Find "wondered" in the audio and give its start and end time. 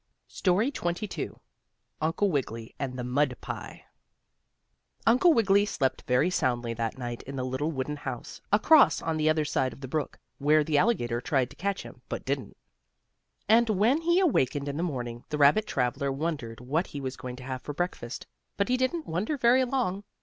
16.11-16.59